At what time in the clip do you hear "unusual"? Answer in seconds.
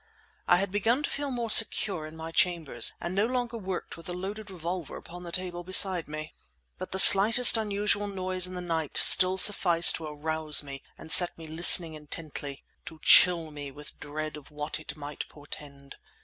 7.55-8.07